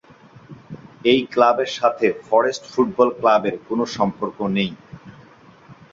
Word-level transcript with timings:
এই 1.05 1.19
ক্লাবের 1.33 1.71
সাথে 1.77 2.07
ফরেস্ট 2.27 2.63
ফুটবল 2.71 3.09
ক্লাবের 3.19 3.55
কোন 3.67 3.79
সম্পর্ক 3.97 4.37
নেই। 4.57 4.71